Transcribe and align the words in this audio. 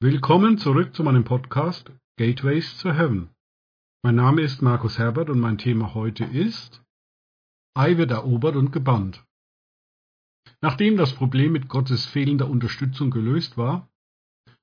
Willkommen 0.00 0.58
zurück 0.58 0.94
zu 0.94 1.02
meinem 1.02 1.24
Podcast 1.24 1.90
Gateways 2.18 2.78
to 2.78 2.90
Heaven. 2.92 3.30
Mein 4.04 4.14
Name 4.14 4.42
ist 4.42 4.62
Markus 4.62 4.96
Herbert 4.96 5.28
und 5.28 5.40
mein 5.40 5.58
Thema 5.58 5.92
heute 5.92 6.22
ist 6.22 6.84
Ei 7.74 7.96
wird 7.96 8.12
erobert 8.12 8.54
und 8.54 8.70
gebannt. 8.70 9.24
Nachdem 10.60 10.96
das 10.96 11.14
Problem 11.14 11.50
mit 11.50 11.68
Gottes 11.68 12.06
fehlender 12.06 12.48
Unterstützung 12.48 13.10
gelöst 13.10 13.56
war, 13.56 13.88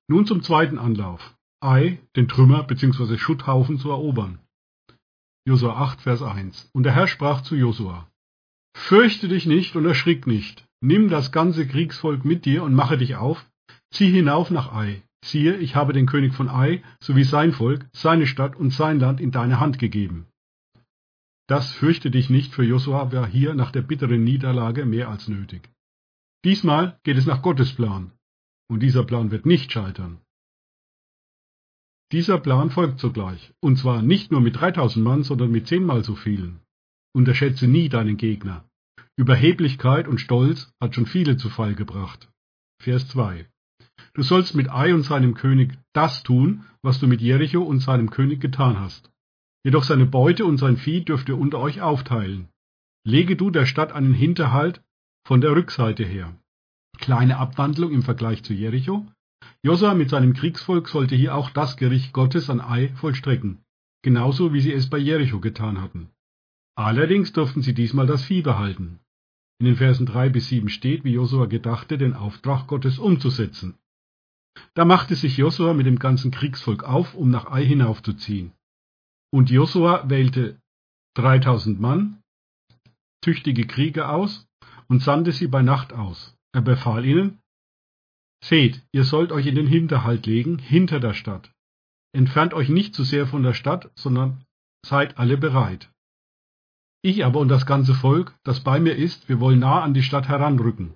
nun 0.07 0.25
zum 0.25 0.41
zweiten 0.41 0.79
Anlauf, 0.79 1.35
Ei, 1.59 1.99
den 2.15 2.29
Trümmer 2.29 2.63
bzw. 2.63 3.17
Schutthaufen 3.17 3.77
zu 3.77 3.89
erobern. 3.89 4.39
Josua 5.45 5.75
8, 5.75 5.99
Vers 5.99 6.21
1. 6.21 6.69
Und 6.71 6.83
der 6.83 6.95
Herr 6.95 7.07
sprach 7.07 7.41
zu 7.41 7.57
Josua, 7.57 8.09
Fürchte 8.73 9.27
dich 9.27 9.45
nicht 9.45 9.75
und 9.75 9.85
erschrick 9.85 10.27
nicht, 10.27 10.65
nimm 10.79 11.09
das 11.09 11.33
ganze 11.33 11.67
Kriegsvolk 11.67 12.23
mit 12.23 12.45
dir 12.45 12.63
und 12.63 12.73
mache 12.73 12.97
dich 12.97 13.17
auf, 13.17 13.45
zieh 13.91 14.09
hinauf 14.09 14.49
nach 14.49 14.71
Ei. 14.73 15.01
Siehe, 15.25 15.57
ich 15.57 15.75
habe 15.75 15.91
den 15.91 16.05
König 16.05 16.35
von 16.35 16.49
Ai 16.49 16.83
sowie 16.99 17.23
sein 17.23 17.51
Volk, 17.51 17.87
seine 17.93 18.27
Stadt 18.27 18.55
und 18.55 18.69
sein 18.69 18.99
Land 18.99 19.19
in 19.19 19.31
deine 19.31 19.59
Hand 19.59 19.79
gegeben. 19.79 20.27
Das 21.47 21.71
fürchte 21.71 22.11
dich 22.11 22.29
nicht 22.29 22.53
für 22.53 22.63
Josua 22.63 23.11
war 23.11 23.27
hier 23.27 23.55
nach 23.55 23.71
der 23.71 23.81
bitteren 23.81 24.23
Niederlage 24.23 24.85
mehr 24.85 25.09
als 25.09 25.27
nötig. 25.27 25.69
Diesmal 26.43 26.99
geht 27.03 27.17
es 27.17 27.25
nach 27.25 27.41
Gottes 27.41 27.73
Plan, 27.73 28.11
und 28.69 28.81
dieser 28.81 29.03
Plan 29.03 29.31
wird 29.31 29.47
nicht 29.47 29.71
scheitern. 29.71 30.21
Dieser 32.11 32.39
Plan 32.39 32.69
folgt 32.69 32.99
sogleich, 32.99 33.51
und 33.61 33.77
zwar 33.77 34.03
nicht 34.03 34.31
nur 34.31 34.41
mit 34.41 34.55
3000 34.57 35.03
Mann, 35.03 35.23
sondern 35.23 35.49
mit 35.49 35.65
zehnmal 35.65 36.03
so 36.03 36.15
vielen. 36.15 36.59
Unterschätze 37.15 37.67
nie 37.67 37.89
deinen 37.89 38.17
Gegner. 38.17 38.63
Überheblichkeit 39.17 40.07
und 40.07 40.19
Stolz 40.19 40.71
hat 40.79 40.93
schon 40.93 41.07
viele 41.07 41.37
zu 41.37 41.49
Fall 41.49 41.73
gebracht. 41.73 42.29
Vers 42.79 43.07
2 43.07 43.47
Du 44.15 44.23
sollst 44.23 44.55
mit 44.55 44.71
Ai 44.71 44.93
und 44.93 45.03
seinem 45.03 45.33
König 45.33 45.77
das 45.91 46.23
tun, 46.23 46.63
was 46.81 46.99
du 46.99 47.07
mit 47.07 47.19
Jericho 47.21 47.61
und 47.61 47.79
seinem 47.79 48.09
König 48.09 48.39
getan 48.39 48.79
hast. 48.79 49.11
Jedoch 49.65 49.83
seine 49.83 50.05
Beute 50.05 50.45
und 50.45 50.57
sein 50.57 50.77
Vieh 50.77 51.03
dürft 51.03 51.27
ihr 51.27 51.37
unter 51.37 51.59
euch 51.59 51.81
aufteilen. 51.81 52.47
Lege 53.03 53.35
du 53.35 53.49
der 53.49 53.65
Stadt 53.65 53.91
einen 53.91 54.13
Hinterhalt 54.13 54.81
von 55.25 55.41
der 55.41 55.53
Rückseite 55.53 56.05
her. 56.05 56.33
Kleine 56.97 57.37
Abwandlung 57.37 57.91
im 57.91 58.03
Vergleich 58.03 58.43
zu 58.43 58.53
Jericho. 58.53 59.05
Josua 59.63 59.93
mit 59.93 60.09
seinem 60.09 60.33
Kriegsvolk 60.33 60.87
sollte 60.87 61.15
hier 61.15 61.35
auch 61.35 61.49
das 61.49 61.75
Gericht 61.75 62.13
Gottes 62.13 62.49
an 62.49 62.61
Ai 62.61 62.93
vollstrecken, 62.95 63.65
genauso 64.01 64.53
wie 64.53 64.61
sie 64.61 64.71
es 64.71 64.89
bei 64.89 64.97
Jericho 64.97 65.41
getan 65.41 65.81
hatten. 65.81 66.09
Allerdings 66.75 67.33
durften 67.33 67.61
sie 67.61 67.73
diesmal 67.73 68.07
das 68.07 68.23
Vieh 68.23 68.41
behalten. 68.41 68.99
In 69.59 69.65
den 69.65 69.75
Versen 69.75 70.05
drei 70.05 70.29
bis 70.29 70.47
sieben 70.47 70.69
steht, 70.69 71.03
wie 71.03 71.13
Josua 71.13 71.47
gedachte, 71.47 71.97
den 71.97 72.13
Auftrag 72.13 72.67
Gottes 72.67 72.97
umzusetzen. 72.97 73.77
Da 74.73 74.85
machte 74.85 75.15
sich 75.15 75.37
Josua 75.37 75.73
mit 75.73 75.85
dem 75.85 75.99
ganzen 75.99 76.31
Kriegsvolk 76.31 76.83
auf, 76.83 77.13
um 77.13 77.29
nach 77.29 77.45
Ai 77.47 77.65
hinaufzuziehen. 77.65 78.51
Und 79.31 79.49
Josua 79.49 80.09
wählte 80.09 80.59
3000 81.15 81.79
Mann, 81.79 82.21
tüchtige 83.21 83.65
Krieger 83.65 84.11
aus 84.11 84.47
und 84.87 85.01
sandte 85.01 85.31
sie 85.31 85.47
bei 85.47 85.61
Nacht 85.61 85.93
aus. 85.93 86.35
Er 86.53 86.61
befahl 86.61 87.05
ihnen, 87.05 87.39
Seht, 88.43 88.83
ihr 88.91 89.05
sollt 89.05 89.31
euch 89.31 89.47
in 89.47 89.55
den 89.55 89.65
Hinterhalt 89.65 90.27
legen, 90.27 90.59
hinter 90.59 90.99
der 90.99 91.13
Stadt. 91.13 91.51
Entfernt 92.13 92.53
euch 92.53 92.69
nicht 92.69 92.93
zu 92.93 93.03
sehr 93.03 93.25
von 93.25 93.43
der 93.43 93.53
Stadt, 93.53 93.89
sondern 93.95 94.43
seid 94.85 95.17
alle 95.17 95.37
bereit. 95.37 95.89
Ich 97.01 97.25
aber 97.25 97.39
und 97.39 97.49
das 97.49 97.65
ganze 97.65 97.93
Volk, 97.93 98.35
das 98.43 98.63
bei 98.63 98.79
mir 98.79 98.95
ist, 98.95 99.27
wir 99.29 99.39
wollen 99.39 99.59
nah 99.59 99.81
an 99.81 99.93
die 99.93 100.03
Stadt 100.03 100.27
heranrücken. 100.27 100.93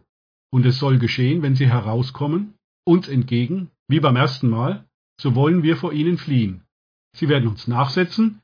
Und 0.52 0.66
es 0.66 0.78
soll 0.78 1.00
geschehen, 1.00 1.42
wenn 1.42 1.56
sie 1.56 1.68
herauskommen, 1.68 2.54
uns 2.86 3.08
entgegen, 3.08 3.72
wie 3.88 4.00
beim 4.00 4.16
ersten 4.16 4.50
Mal, 4.50 4.86
so 5.20 5.36
wollen 5.36 5.64
wir 5.64 5.78
vor 5.78 5.94
ihnen 5.94 6.18
fliehen. 6.18 6.64
Sie 7.16 7.30
werden 7.30 7.50
uns 7.50 7.68
nachsetzen, 7.68 8.42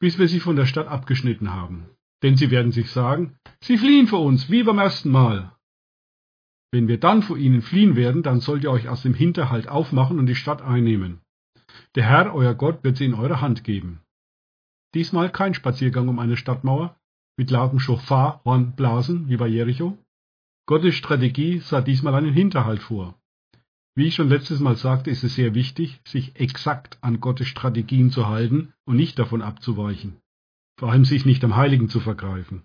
bis 0.00 0.18
wir 0.18 0.28
sie 0.28 0.40
von 0.40 0.56
der 0.56 0.66
Stadt 0.66 0.88
abgeschnitten 0.88 1.52
haben. 1.52 1.86
Denn 2.22 2.36
sie 2.36 2.50
werden 2.50 2.72
sich 2.72 2.90
sagen, 2.90 3.36
sie 3.62 3.78
fliehen 3.78 4.06
vor 4.06 4.22
uns, 4.22 4.50
wie 4.50 4.62
beim 4.62 4.78
ersten 4.78 5.10
Mal. 5.10 5.52
Wenn 6.70 6.88
wir 6.88 6.98
dann 6.98 7.22
vor 7.22 7.38
ihnen 7.38 7.62
fliehen 7.62 7.96
werden, 7.96 8.22
dann 8.22 8.40
sollt 8.40 8.64
ihr 8.64 8.70
euch 8.70 8.88
aus 8.88 9.02
dem 9.02 9.14
Hinterhalt 9.14 9.68
aufmachen 9.68 10.18
und 10.18 10.26
die 10.26 10.34
Stadt 10.34 10.60
einnehmen. 10.60 11.20
Der 11.94 12.04
Herr, 12.04 12.34
euer 12.34 12.54
Gott, 12.54 12.84
wird 12.84 12.96
sie 12.96 13.06
in 13.06 13.14
eure 13.14 13.40
Hand 13.40 13.64
geben. 13.64 14.00
Diesmal 14.94 15.30
kein 15.30 15.54
Spaziergang 15.54 16.08
um 16.08 16.18
eine 16.18 16.36
Stadtmauer 16.36 16.98
mit 17.36 17.50
lautem 17.50 17.78
Schofar, 17.78 18.42
Horn, 18.44 18.74
Blasen, 18.74 19.28
wie 19.28 19.36
bei 19.36 19.46
Jericho. 19.46 19.96
Gottes 20.66 20.96
Strategie 20.96 21.60
sah 21.60 21.80
diesmal 21.80 22.14
einen 22.14 22.32
Hinterhalt 22.32 22.82
vor. 22.82 23.18
Wie 23.98 24.06
ich 24.06 24.14
schon 24.14 24.28
letztes 24.28 24.60
Mal 24.60 24.76
sagte, 24.76 25.10
ist 25.10 25.24
es 25.24 25.34
sehr 25.34 25.56
wichtig, 25.56 26.00
sich 26.06 26.36
exakt 26.36 26.98
an 27.00 27.18
Gottes 27.18 27.48
Strategien 27.48 28.12
zu 28.12 28.28
halten 28.28 28.72
und 28.84 28.94
nicht 28.94 29.18
davon 29.18 29.42
abzuweichen. 29.42 30.18
Vor 30.78 30.92
allem 30.92 31.04
sich 31.04 31.26
nicht 31.26 31.42
am 31.42 31.56
Heiligen 31.56 31.88
zu 31.88 31.98
vergreifen. 31.98 32.62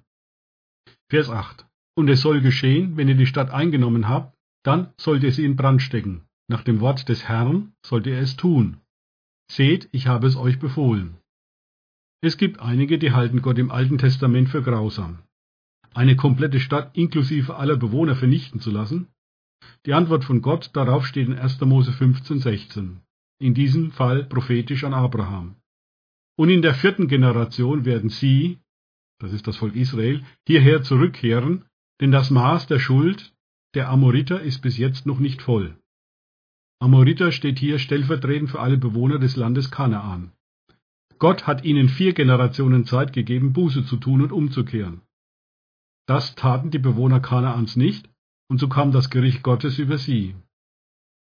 Vers 1.09 1.31
8. 1.31 1.65
Und 1.95 2.07
es 2.07 2.21
soll 2.21 2.41
geschehen, 2.41 2.97
wenn 2.97 3.07
ihr 3.07 3.15
die 3.15 3.25
Stadt 3.25 3.49
eingenommen 3.49 4.07
habt, 4.07 4.37
dann 4.61 4.93
sollt 4.95 5.23
ihr 5.23 5.31
sie 5.31 5.43
in 5.43 5.55
Brand 5.55 5.81
stecken. 5.81 6.21
Nach 6.47 6.61
dem 6.61 6.81
Wort 6.81 7.09
des 7.09 7.27
Herrn 7.27 7.73
sollt 7.83 8.05
ihr 8.05 8.19
es 8.19 8.35
tun. 8.35 8.77
Seht, 9.49 9.89
ich 9.91 10.05
habe 10.05 10.27
es 10.27 10.35
euch 10.35 10.59
befohlen. 10.59 11.17
Es 12.21 12.37
gibt 12.37 12.59
einige, 12.59 12.99
die 12.99 13.11
halten 13.11 13.41
Gott 13.41 13.57
im 13.57 13.71
Alten 13.71 13.97
Testament 13.97 14.49
für 14.49 14.61
grausam. 14.61 15.23
Eine 15.95 16.15
komplette 16.15 16.59
Stadt 16.59 16.95
inklusive 16.95 17.55
aller 17.55 17.75
Bewohner 17.75 18.15
vernichten 18.15 18.59
zu 18.59 18.69
lassen, 18.69 19.07
die 19.85 19.93
Antwort 19.93 20.23
von 20.23 20.41
Gott 20.41 20.71
darauf 20.73 21.05
steht 21.05 21.27
in 21.27 21.37
1. 21.37 21.61
Mose 21.61 21.91
15, 21.91 22.39
16. 22.39 22.99
In 23.39 23.53
diesem 23.53 23.91
Fall 23.91 24.23
prophetisch 24.25 24.83
an 24.83 24.93
Abraham. 24.93 25.55
Und 26.35 26.49
in 26.49 26.61
der 26.61 26.73
vierten 26.73 27.07
Generation 27.07 27.85
werden 27.85 28.09
sie, 28.09 28.59
das 29.19 29.33
ist 29.33 29.47
das 29.47 29.57
Volk 29.57 29.75
Israel, 29.75 30.23
hierher 30.47 30.81
zurückkehren, 30.81 31.65
denn 32.01 32.11
das 32.11 32.31
Maß 32.31 32.67
der 32.67 32.79
Schuld 32.79 33.33
der 33.75 33.89
Amoriter 33.89 34.41
ist 34.41 34.61
bis 34.61 34.77
jetzt 34.77 35.05
noch 35.05 35.19
nicht 35.19 35.41
voll. 35.41 35.75
Amoriter 36.79 37.31
steht 37.31 37.59
hier 37.59 37.79
stellvertretend 37.79 38.49
für 38.49 38.59
alle 38.59 38.77
Bewohner 38.77 39.17
des 39.17 39.35
Landes 39.35 39.71
Kanaan. 39.71 40.31
Gott 41.17 41.47
hat 41.47 41.63
ihnen 41.63 41.89
vier 41.89 42.13
Generationen 42.13 42.85
Zeit 42.85 43.13
gegeben, 43.13 43.53
Buße 43.53 43.85
zu 43.85 43.97
tun 43.97 44.21
und 44.21 44.31
umzukehren. 44.31 45.01
Das 46.05 46.35
taten 46.35 46.69
die 46.69 46.79
Bewohner 46.79 47.21
Kanaans 47.21 47.77
nicht, 47.77 48.09
und 48.49 48.59
so 48.59 48.67
kam 48.67 48.91
das 48.91 49.09
Gericht 49.09 49.43
Gottes 49.43 49.79
über 49.79 49.97
sie. 49.97 50.35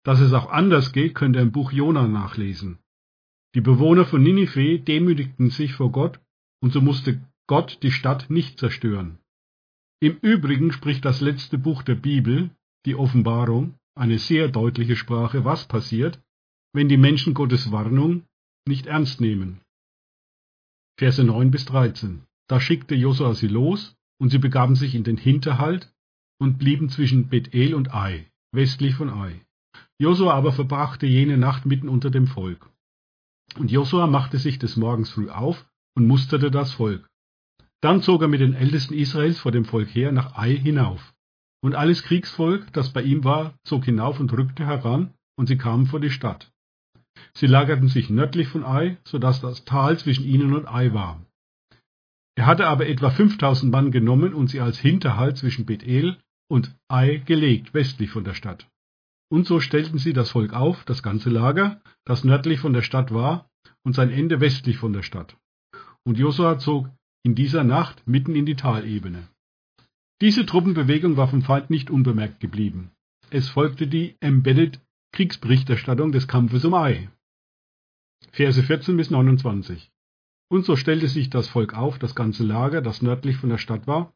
Dass 0.05 0.21
es 0.21 0.33
auch 0.33 0.51
anders 0.51 0.93
geht, 0.93 1.15
könnt 1.15 1.37
ihr 1.37 1.43
im 1.43 1.53
Buch 1.53 1.73
Jona 1.73 2.07
nachlesen. 2.07 2.79
Die 3.55 3.61
Bewohner 3.61 4.05
von 4.07 4.23
Ninive 4.23 4.79
demütigten 4.79 5.51
sich 5.51 5.75
vor 5.75 5.91
Gott, 5.93 6.21
und 6.63 6.73
so 6.73 6.81
musste 6.81 7.21
Gott 7.47 7.79
die 7.83 7.91
Stadt 7.91 8.31
nicht 8.31 8.59
zerstören. 8.59 9.19
Im 10.01 10.17
Übrigen 10.23 10.73
spricht 10.73 11.05
das 11.05 11.21
letzte 11.21 11.59
Buch 11.59 11.83
der 11.83 11.97
Bibel, 11.97 12.51
die 12.87 12.95
Offenbarung, 12.95 13.75
eine 13.95 14.19
sehr 14.19 14.49
deutliche 14.49 14.97
Sprache, 14.97 15.45
was 15.45 15.67
passiert, 15.67 16.23
wenn 16.73 16.89
die 16.89 16.97
Menschen 16.97 17.35
Gottes 17.35 17.73
Warnung 17.73 18.23
nicht 18.67 18.87
ernst 18.87 19.21
nehmen. 19.21 19.61
Verse 20.97 21.23
9 21.23 21.51
bis 21.51 21.65
13. 21.67 22.23
Da 22.49 22.61
schickte 22.61 22.95
Josua 22.95 23.35
sie 23.35 23.49
los, 23.49 23.97
und 24.19 24.31
sie 24.31 24.39
begaben 24.39 24.77
sich 24.77 24.95
in 24.95 25.05
den 25.05 25.17
Hinterhalt, 25.17 25.93
und 26.41 26.59
blieben 26.59 26.89
zwischen 26.89 27.29
Bethel 27.29 27.75
und 27.75 27.95
Ai, 27.95 28.27
westlich 28.53 28.95
von 28.95 29.11
Ai. 29.11 29.41
Josua 29.99 30.33
aber 30.35 30.53
verbrachte 30.53 31.07
jene 31.07 31.37
Nacht 31.37 31.67
mitten 31.67 31.89
unter 31.89 32.11
dem 32.11 32.27
Volk. 32.27 32.71
Und 33.59 33.71
Josua 33.71 34.07
machte 34.07 34.39
sich 34.39 34.59
des 34.59 34.77
Morgens 34.77 35.11
früh 35.11 35.29
auf 35.29 35.67
und 35.95 36.07
musterte 36.07 36.51
das 36.51 36.73
Volk. 36.73 37.07
Dann 37.83 38.03
zog 38.03 38.23
er 38.23 38.29
mit 38.29 38.41
den 38.41 38.55
Ältesten 38.55 38.95
Israels 38.95 39.39
vor 39.39 39.53
dem 39.53 39.65
Volk 39.65 39.95
her 39.95 40.13
nach 40.13 40.37
Ai 40.37 40.57
hinauf. 40.57 41.15
Und 41.63 41.75
alles 41.75 42.03
Kriegsvolk, 42.03 42.73
das 42.73 42.93
bei 42.93 43.03
ihm 43.03 43.25
war, 43.25 43.55
zog 43.65 43.85
hinauf 43.85 44.19
und 44.21 44.33
rückte 44.33 44.67
heran, 44.67 45.13
und 45.37 45.47
sie 45.47 45.59
kamen 45.59 45.87
vor 45.87 46.01
die 46.01 46.11
Stadt. 46.11 46.51
Sie 47.35 47.47
lagerten 47.47 47.89
sich 47.89 48.09
nördlich 48.09 48.49
von 48.49 48.65
Ai, 48.65 48.97
so 49.05 49.19
dass 49.19 49.41
das 49.41 49.65
Tal 49.65 49.99
zwischen 49.99 50.25
ihnen 50.25 50.55
und 50.55 50.67
Ai 50.67 50.95
war. 50.95 51.21
Er 52.35 52.47
hatte 52.47 52.67
aber 52.67 52.89
etwa 52.89 53.11
5000 53.11 53.71
Mann 53.71 53.91
genommen 53.91 54.33
und 54.33 54.49
sie 54.49 54.61
als 54.61 54.79
Hinterhalt 54.79 55.37
zwischen 55.37 55.67
Bethel 55.67 56.19
und 56.51 56.75
Ai 56.89 57.19
gelegt, 57.19 57.73
westlich 57.75 58.11
von 58.11 58.25
der 58.25 58.35
Stadt. 58.35 58.69
Und 59.31 59.47
so 59.47 59.61
stellten 59.61 59.99
sie 59.99 60.13
das 60.13 60.31
Volk 60.31 60.53
auf, 60.53 60.85
das 60.85 61.03
ganze 61.03 61.31
Lager, 61.31 61.81
das 62.05 62.25
nördlich 62.25 62.59
von 62.59 62.73
der 62.73 62.83
Stadt 62.83 63.15
war, 63.15 63.49
und 63.85 63.95
sein 63.95 64.11
Ende 64.11 64.41
westlich 64.41 64.77
von 64.77 64.93
der 64.93 65.03
Stadt. 65.03 65.37
Und 66.05 66.19
Josua 66.19 66.59
zog 66.59 66.91
in 67.23 67.35
dieser 67.35 67.63
Nacht 67.63 68.07
mitten 68.07 68.35
in 68.35 68.47
die 68.47 68.57
Talebene. 68.57 69.29
Diese 70.21 70.45
Truppenbewegung 70.45 71.17
war 71.17 71.29
vom 71.29 71.43
Feind 71.43 71.71
nicht 71.71 71.91
unbemerkt 71.91 72.41
geblieben. 72.41 72.91
Es 73.31 73.49
folgte 73.49 73.87
die 73.87 74.17
Embedded 74.21 74.81
Kriegsberichterstattung 75.13 76.13
des 76.13 76.27
Kampfes 76.27 76.65
um 76.65 76.75
Ai. 76.75 77.11
Verse 78.33 78.63
14 78.63 78.97
bis 78.97 79.11
29. 79.11 79.91
Und 80.51 80.65
so 80.65 80.75
stellte 80.75 81.07
sich 81.07 81.31
das 81.31 81.49
Volk 81.49 81.75
auf, 81.75 81.99
das 81.99 82.15
ganze 82.15 82.43
Lager, 82.45 82.83
das 82.83 83.03
nördlich 83.03 83.37
von 83.37 83.51
der 83.51 83.59
Stadt 83.59 83.87
war, 83.87 84.13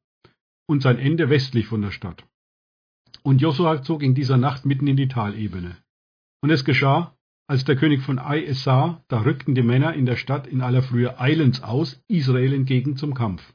und 0.66 0.82
sein 0.82 0.99
Ende 0.99 1.31
westlich 1.31 1.66
von 1.66 1.82
der 1.82 1.90
Stadt. 1.90 2.25
Und 3.22 3.40
Josua 3.40 3.82
zog 3.82 4.02
in 4.02 4.14
dieser 4.14 4.37
Nacht 4.37 4.66
mitten 4.66 4.87
in 4.87 4.96
die 4.96 5.08
Talebene. 5.08 5.76
Und 6.43 6.50
es 6.50 6.64
geschah, 6.64 7.16
als 7.46 7.64
der 7.64 7.76
König 7.76 8.02
von 8.02 8.19
Ai 8.19 8.44
es 8.44 8.62
sah, 8.64 9.02
da 9.08 9.20
rückten 9.20 9.55
die 9.55 9.62
Männer 9.62 9.94
in 9.94 10.06
der 10.06 10.16
Stadt 10.16 10.46
in 10.46 10.62
aller 10.62 10.82
Frühe 10.82 11.19
eilends 11.20 11.62
aus, 11.62 12.02
Israel 12.08 12.55
entgegen 12.55 12.96
zum 12.96 13.14
Kampf. 13.14 13.55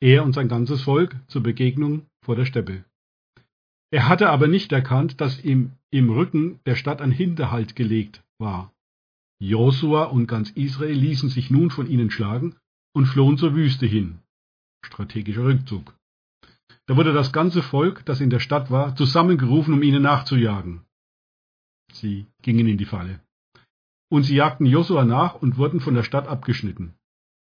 Er 0.00 0.24
und 0.24 0.34
sein 0.34 0.48
ganzes 0.48 0.82
Volk 0.82 1.16
zur 1.28 1.42
Begegnung 1.42 2.06
vor 2.24 2.36
der 2.36 2.44
Steppe. 2.44 2.84
Er 3.90 4.08
hatte 4.08 4.30
aber 4.30 4.48
nicht 4.48 4.72
erkannt, 4.72 5.20
dass 5.20 5.44
ihm 5.44 5.72
im 5.90 6.10
Rücken 6.10 6.60
der 6.66 6.76
Stadt 6.76 7.00
ein 7.00 7.10
Hinterhalt 7.12 7.76
gelegt 7.76 8.22
war. 8.38 8.72
Josua 9.38 10.04
und 10.04 10.26
ganz 10.26 10.50
Israel 10.50 10.96
ließen 10.96 11.28
sich 11.28 11.50
nun 11.50 11.70
von 11.70 11.86
ihnen 11.86 12.10
schlagen 12.10 12.56
und 12.94 13.06
flohen 13.06 13.38
zur 13.38 13.54
Wüste 13.54 13.86
hin. 13.86 14.18
Strategischer 14.84 15.44
Rückzug. 15.44 15.94
Da 16.86 16.96
wurde 16.96 17.12
das 17.12 17.32
ganze 17.32 17.62
Volk, 17.62 18.04
das 18.06 18.20
in 18.20 18.30
der 18.30 18.40
Stadt 18.40 18.70
war, 18.70 18.96
zusammengerufen, 18.96 19.74
um 19.74 19.82
ihnen 19.82 20.02
nachzujagen. 20.02 20.84
Sie 21.92 22.26
gingen 22.42 22.66
in 22.66 22.78
die 22.78 22.84
Falle. 22.84 23.20
Und 24.10 24.24
sie 24.24 24.34
jagten 24.34 24.66
Josua 24.66 25.04
nach 25.04 25.34
und 25.36 25.56
wurden 25.56 25.80
von 25.80 25.94
der 25.94 26.02
Stadt 26.02 26.26
abgeschnitten. 26.26 26.94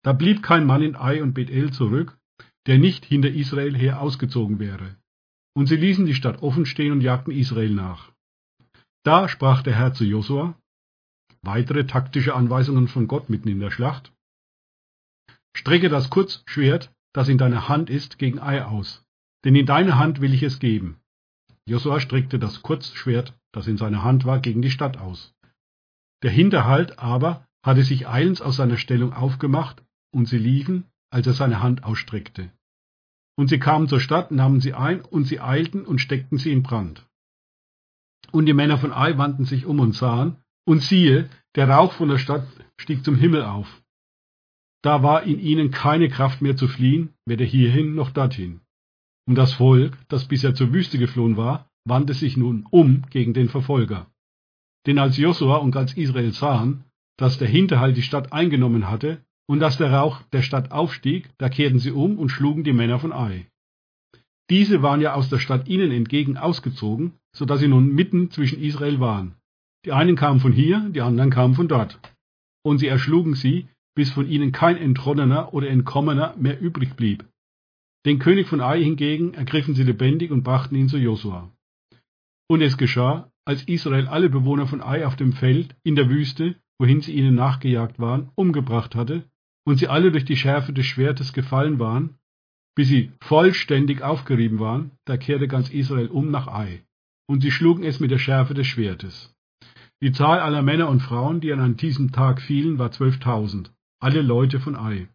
Da 0.03 0.13
blieb 0.13 0.41
kein 0.41 0.65
Mann 0.65 0.81
in 0.81 0.95
Ai 0.95 1.21
und 1.21 1.33
Bethel 1.33 1.71
zurück, 1.71 2.17
der 2.65 2.77
nicht 2.77 3.05
hinter 3.05 3.29
Israel 3.29 3.75
her 3.77 4.01
ausgezogen 4.01 4.59
wäre. 4.59 4.95
Und 5.53 5.67
sie 5.67 5.75
ließen 5.75 6.05
die 6.05 6.15
Stadt 6.15 6.41
offen 6.41 6.65
stehen 6.65 6.91
und 6.91 7.01
jagten 7.01 7.31
Israel 7.31 7.71
nach. 7.71 8.11
Da 9.03 9.29
sprach 9.29 9.63
der 9.63 9.75
Herr 9.75 9.93
zu 9.93 10.03
Josua, 10.03 10.57
weitere 11.41 11.85
taktische 11.85 12.35
Anweisungen 12.35 12.87
von 12.87 13.07
Gott 13.07 13.29
mitten 13.29 13.47
in 13.47 13.59
der 13.59 13.71
Schlacht. 13.71 14.11
Strecke 15.55 15.89
das 15.89 16.09
Kurzschwert, 16.09 16.91
das 17.13 17.29
in 17.29 17.37
deiner 17.37 17.69
Hand 17.69 17.89
ist, 17.89 18.19
gegen 18.19 18.39
Ai 18.39 18.63
aus, 18.65 19.05
denn 19.45 19.55
in 19.55 19.65
deine 19.65 19.97
Hand 19.97 20.21
will 20.21 20.33
ich 20.33 20.43
es 20.43 20.59
geben. 20.59 20.99
Josua 21.65 21.99
streckte 21.99 22.39
das 22.39 22.61
Kurzschwert, 22.61 23.37
das 23.51 23.67
in 23.67 23.77
seiner 23.77 24.03
Hand 24.03 24.25
war, 24.25 24.39
gegen 24.39 24.61
die 24.61 24.71
Stadt 24.71 24.97
aus. 24.97 25.35
Der 26.23 26.31
Hinterhalt 26.31 26.97
aber 26.99 27.45
hatte 27.63 27.83
sich 27.83 28.07
eilends 28.07 28.41
aus 28.41 28.55
seiner 28.55 28.77
Stellung 28.77 29.13
aufgemacht, 29.13 29.83
und 30.11 30.27
sie 30.27 30.37
liefen, 30.37 30.85
als 31.09 31.27
er 31.27 31.33
seine 31.33 31.61
Hand 31.61 31.83
ausstreckte. 31.83 32.51
Und 33.37 33.49
sie 33.49 33.59
kamen 33.59 33.87
zur 33.87 33.99
Stadt, 33.99 34.31
nahmen 34.31 34.61
sie 34.61 34.73
ein, 34.73 35.01
und 35.01 35.25
sie 35.25 35.39
eilten 35.39 35.85
und 35.85 35.99
steckten 35.99 36.37
sie 36.37 36.51
in 36.51 36.63
Brand. 36.63 37.05
Und 38.31 38.45
die 38.45 38.53
Männer 38.53 38.77
von 38.77 38.91
Ai 38.91 39.17
wandten 39.17 39.45
sich 39.45 39.65
um 39.65 39.79
und 39.79 39.93
sahen, 39.93 40.37
und 40.65 40.81
siehe, 40.81 41.29
der 41.55 41.69
Rauch 41.69 41.93
von 41.93 42.09
der 42.09 42.17
Stadt 42.17 42.47
stieg 42.77 43.03
zum 43.03 43.15
Himmel 43.15 43.43
auf. 43.43 43.81
Da 44.81 45.03
war 45.03 45.23
in 45.23 45.39
ihnen 45.39 45.71
keine 45.71 46.09
Kraft 46.09 46.41
mehr 46.41 46.55
zu 46.55 46.67
fliehen, 46.67 47.13
weder 47.25 47.45
hierhin 47.45 47.95
noch 47.95 48.11
dorthin. 48.11 48.61
Und 49.27 49.35
das 49.35 49.53
Volk, 49.53 49.97
das 50.07 50.25
bisher 50.25 50.55
zur 50.55 50.73
Wüste 50.73 50.97
geflohen 50.97 51.37
war, 51.37 51.69
wandte 51.85 52.13
sich 52.13 52.37
nun 52.37 52.65
um 52.71 53.03
gegen 53.09 53.33
den 53.33 53.49
Verfolger. 53.49 54.07
Denn 54.85 54.97
als 54.99 55.17
Josua 55.17 55.57
und 55.57 55.71
ganz 55.71 55.93
Israel 55.93 56.31
sahen, 56.31 56.85
dass 57.17 57.37
der 57.37 57.47
Hinterhalt 57.47 57.97
die 57.97 58.01
Stadt 58.01 58.31
eingenommen 58.31 58.89
hatte 58.89 59.21
und 59.47 59.59
dass 59.59 59.77
der 59.77 59.91
Rauch 59.91 60.21
der 60.31 60.41
Stadt 60.41 60.71
aufstieg, 60.71 61.29
da 61.37 61.49
kehrten 61.49 61.79
sie 61.79 61.91
um 61.91 62.17
und 62.17 62.29
schlugen 62.29 62.63
die 62.63 62.73
Männer 62.73 62.99
von 62.99 63.11
Ai. 63.11 63.47
Diese 64.49 64.81
waren 64.81 65.01
ja 65.01 65.13
aus 65.13 65.29
der 65.29 65.39
Stadt 65.39 65.67
ihnen 65.67 65.91
entgegen 65.91 66.37
ausgezogen, 66.37 67.13
so 67.35 67.43
dass 67.45 67.59
sie 67.59 67.67
nun 67.67 67.93
mitten 67.93 68.31
zwischen 68.31 68.61
Israel 68.61 69.01
waren. 69.01 69.35
Die 69.85 69.91
einen 69.91 70.15
kamen 70.15 70.39
von 70.39 70.53
hier, 70.53 70.89
die 70.89 71.01
anderen 71.01 71.31
kamen 71.31 71.53
von 71.53 71.67
dort. 71.67 71.99
Und 72.63 72.77
sie 72.77 72.87
erschlugen 72.87 73.35
sie, 73.35 73.67
bis 73.93 74.11
von 74.11 74.29
ihnen 74.29 74.51
kein 74.51 74.77
Entronnener 74.77 75.53
oder 75.53 75.69
Entkommener 75.69 76.35
mehr 76.37 76.61
übrig 76.61 76.95
blieb. 76.95 77.25
Den 78.07 78.19
König 78.19 78.47
von 78.47 78.61
Ai 78.61 78.81
hingegen 78.81 79.33
ergriffen 79.33 79.75
sie 79.75 79.83
lebendig 79.83 80.31
und 80.31 80.43
brachten 80.43 80.75
ihn 80.75 80.87
zu 80.87 80.97
Josua. 80.97 81.51
Und 82.49 82.61
es 82.61 82.77
geschah, 82.77 83.29
als 83.43 83.63
Israel 83.63 84.07
alle 84.07 84.29
Bewohner 84.29 84.65
von 84.65 84.81
Ai 84.81 85.05
auf 85.05 85.17
dem 85.17 85.33
Feld, 85.33 85.75
in 85.83 85.97
der 85.97 86.09
Wüste, 86.09 86.55
wohin 86.79 87.01
sie 87.01 87.11
ihnen 87.11 87.35
nachgejagt 87.35 87.99
waren, 87.99 88.29
umgebracht 88.35 88.95
hatte, 88.95 89.29
und 89.65 89.75
sie 89.77 89.89
alle 89.89 90.09
durch 90.13 90.23
die 90.23 90.37
Schärfe 90.37 90.71
des 90.71 90.85
Schwertes 90.85 91.33
gefallen 91.33 91.79
waren, 91.79 92.15
bis 92.77 92.87
sie 92.87 93.11
vollständig 93.19 94.01
aufgerieben 94.03 94.59
waren, 94.59 94.91
da 95.03 95.17
kehrte 95.17 95.49
ganz 95.49 95.69
Israel 95.69 96.07
um 96.07 96.31
nach 96.31 96.47
Ai, 96.47 96.83
und 97.29 97.41
sie 97.41 97.51
schlugen 97.51 97.83
es 97.83 97.99
mit 97.99 98.11
der 98.11 98.19
Schärfe 98.19 98.53
des 98.53 98.67
Schwertes. 98.67 99.35
Die 100.01 100.13
Zahl 100.13 100.39
aller 100.39 100.61
Männer 100.61 100.87
und 100.87 101.01
Frauen, 101.01 101.41
die 101.41 101.51
an 101.51 101.75
diesem 101.75 102.13
Tag 102.13 102.41
fielen, 102.41 102.79
war 102.79 102.91
zwölftausend, 102.91 103.73
alle 103.99 104.21
Leute 104.21 104.61
von 104.61 104.77
Ai. 104.77 105.09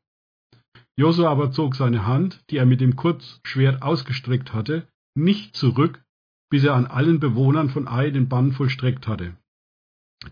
Josua 0.96 1.30
aber 1.30 1.50
zog 1.52 1.74
seine 1.74 2.06
Hand, 2.06 2.44
die 2.50 2.58
er 2.58 2.66
mit 2.66 2.80
dem 2.80 2.96
Kurzschwert 2.96 3.82
ausgestreckt 3.82 4.52
hatte, 4.52 4.86
nicht 5.14 5.56
zurück, 5.56 6.02
bis 6.50 6.64
er 6.64 6.74
an 6.74 6.86
allen 6.86 7.18
Bewohnern 7.18 7.70
von 7.70 7.88
Ai 7.88 8.10
den 8.10 8.28
Bann 8.28 8.52
vollstreckt 8.52 9.08
hatte. 9.08 9.34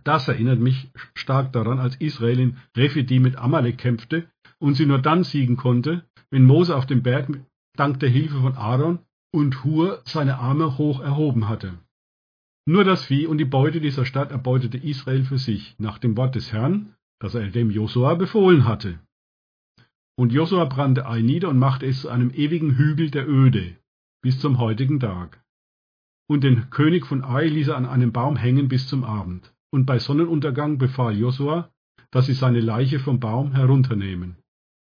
Das 0.05 0.29
erinnert 0.29 0.61
mich 0.61 0.91
stark 1.15 1.53
daran, 1.53 1.79
als 1.79 1.97
Israel 1.97 2.39
in 2.39 2.57
Rephidim 2.77 3.23
mit 3.23 3.37
Amalek 3.37 3.79
kämpfte 3.79 4.31
und 4.59 4.75
sie 4.75 4.87
nur 4.87 5.01
dann 5.01 5.25
siegen 5.25 5.57
konnte, 5.57 6.05
wenn 6.31 6.45
Mose 6.45 6.77
auf 6.77 6.87
dem 6.87 7.03
Berg 7.03 7.29
dank 7.77 7.99
der 8.01 8.11
Hilfe 8.11 8.41
von 8.41 8.57
Aaron 8.57 9.01
und 9.33 9.65
Hur 9.65 10.03
seine 10.05 10.39
Arme 10.39 10.79
hoch 10.79 11.01
erhoben 11.01 11.49
hatte. 11.49 11.79
Nur 12.67 12.85
das 12.85 13.05
Vieh 13.05 13.27
und 13.27 13.39
die 13.39 13.45
Beute 13.45 13.81
dieser 13.81 14.05
Stadt 14.05 14.31
erbeutete 14.31 14.77
Israel 14.77 15.25
für 15.25 15.39
sich, 15.39 15.75
nach 15.79 15.99
dem 15.99 16.17
Wort 16.17 16.35
des 16.35 16.53
Herrn, 16.53 16.95
das 17.19 17.35
er 17.35 17.49
dem 17.49 17.71
Josua 17.71 18.15
befohlen 18.15 18.67
hatte. 18.67 19.01
Und 20.21 20.33
Josua 20.33 20.67
brannte 20.67 21.07
Ai 21.07 21.23
nieder 21.23 21.49
und 21.49 21.59
machte 21.59 21.87
es 21.87 22.03
zu 22.03 22.11
einem 22.11 22.29
ewigen 22.29 22.77
Hügel 22.77 23.11
der 23.11 23.27
Öde, 23.27 23.79
bis 24.21 24.39
zum 24.39 24.59
heutigen 24.59 25.01
Tag. 25.01 25.43
Und 26.29 26.45
den 26.45 26.69
König 26.69 27.07
von 27.07 27.25
Ai 27.25 27.47
ließ 27.47 27.69
er 27.69 27.79
an 27.79 27.87
einem 27.87 28.13
Baum 28.13 28.37
hängen 28.37 28.69
bis 28.69 28.87
zum 28.87 29.03
Abend. 29.03 29.55
Und 29.73 29.87
bei 29.87 29.99
Sonnenuntergang 29.99 30.77
befahl 30.77 31.17
Josua, 31.17 31.71
dass 32.11 32.27
sie 32.27 32.35
seine 32.35 32.61
Leiche 32.61 33.01
vom 33.01 33.19
Baum 33.19 33.53
herunternehmen. 33.53 34.37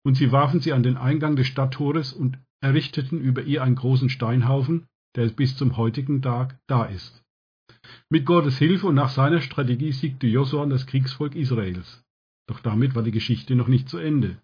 Und 0.05 0.17
sie 0.19 0.31
warfen 0.31 0.61
sie 0.61 0.75
an 0.75 0.83
den 0.83 0.99
Eingang 0.99 1.37
des 1.37 1.47
Stadttores 1.47 2.13
und 2.13 2.39
errichteten 2.61 3.19
über 3.19 3.45
ihr 3.45 3.63
einen 3.63 3.77
großen 3.77 4.11
Steinhaufen, 4.11 4.85
der 5.17 5.29
bis 5.29 5.57
zum 5.57 5.79
heutigen 5.79 6.21
Tag 6.21 6.59
da 6.67 6.85
ist. 6.85 7.25
Mit 8.11 8.27
Gottes 8.27 8.59
Hilfe 8.59 8.89
und 8.89 8.95
nach 8.95 9.09
seiner 9.09 9.41
Strategie 9.41 9.93
siegte 9.93 10.27
Josua 10.27 10.67
das 10.67 10.87
Kriegsvolk 10.87 11.35
Israels. 11.35 12.05
Doch 12.47 12.61
damit 12.61 12.95
war 12.95 13.03
die 13.03 13.11
Geschichte 13.11 13.55
noch 13.55 13.69
nicht 13.69 13.89
zu 13.89 13.97
Ende. 13.97 14.37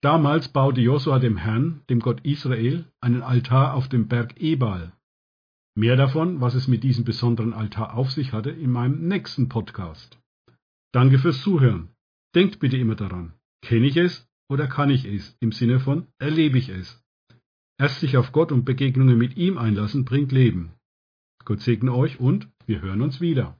Damals 0.00 0.48
baute 0.48 0.80
Josua 0.80 1.18
dem 1.18 1.36
Herrn, 1.36 1.82
dem 1.90 1.98
Gott 1.98 2.20
Israel, 2.24 2.84
einen 3.00 3.22
Altar 3.22 3.74
auf 3.74 3.88
dem 3.88 4.06
Berg 4.06 4.40
Ebal. 4.40 4.92
Mehr 5.74 5.96
davon, 5.96 6.40
was 6.40 6.54
es 6.54 6.68
mit 6.68 6.84
diesem 6.84 7.04
besonderen 7.04 7.52
Altar 7.52 7.94
auf 7.94 8.12
sich 8.12 8.32
hatte, 8.32 8.50
in 8.50 8.70
meinem 8.70 9.08
nächsten 9.08 9.48
Podcast. 9.48 10.18
Danke 10.92 11.18
fürs 11.18 11.42
Zuhören. 11.42 11.88
Denkt 12.34 12.60
bitte 12.60 12.76
immer 12.76 12.94
daran, 12.94 13.32
kenne 13.60 13.86
ich 13.86 13.96
es 13.96 14.28
oder 14.48 14.68
kann 14.68 14.90
ich 14.90 15.04
es, 15.04 15.36
im 15.40 15.50
Sinne 15.50 15.80
von 15.80 16.06
erlebe 16.18 16.58
ich 16.58 16.68
es. 16.68 17.02
Erst 17.80 17.98
sich 18.00 18.16
auf 18.16 18.30
Gott 18.30 18.52
und 18.52 18.64
Begegnungen 18.64 19.18
mit 19.18 19.36
ihm 19.36 19.58
einlassen 19.58 20.04
bringt 20.04 20.30
Leben. 20.30 20.72
Gott 21.44 21.60
segne 21.60 21.92
euch 21.92 22.20
und 22.20 22.48
wir 22.66 22.82
hören 22.82 23.02
uns 23.02 23.20
wieder. 23.20 23.58